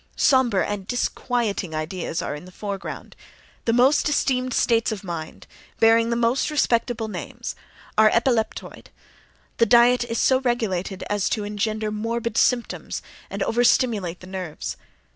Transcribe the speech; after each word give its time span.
Sombre 0.15 0.65
and 0.65 0.87
disquieting 0.87 1.75
ideas 1.75 2.23
are 2.23 2.33
in 2.35 2.45
the 2.45 2.51
foreground; 2.51 3.15
the 3.65 3.71
most 3.71 4.09
esteemed 4.09 4.51
states 4.51 4.91
of 4.91 5.03
mind, 5.03 5.45
bearing 5.79 6.09
the 6.09 6.15
most 6.15 6.49
respectable 6.49 7.07
names, 7.07 7.53
are 7.99 8.09
epileptoid; 8.09 8.87
the 9.57 9.65
diet 9.67 10.03
is 10.05 10.17
so 10.17 10.39
regulated 10.39 11.03
as 11.07 11.29
to 11.29 11.43
engender 11.43 11.91
morbid 11.91 12.35
symptoms 12.35 13.03
and 13.29 13.43
over 13.43 13.63
stimulate 13.63 14.21
the 14.21 14.25
nerves. 14.25 14.75